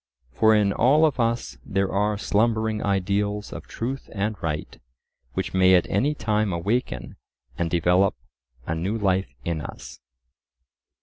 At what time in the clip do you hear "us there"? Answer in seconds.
1.19-1.91